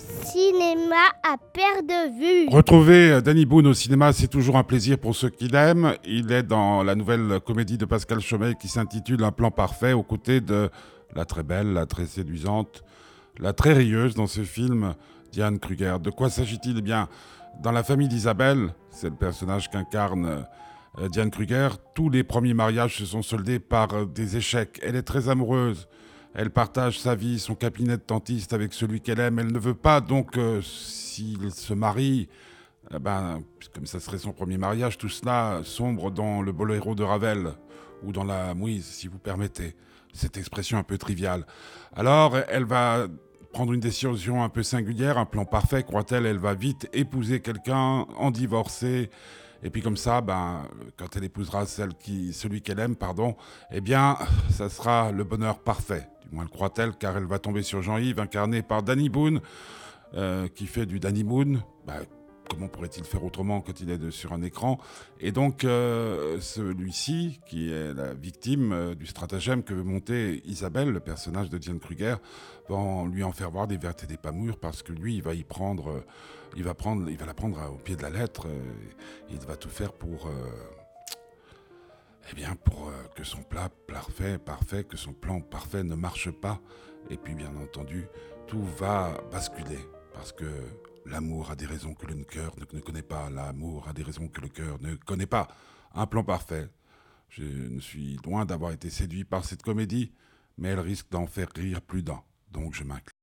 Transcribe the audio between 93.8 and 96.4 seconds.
a des raisons que le cœur ne connaît pas. Un plan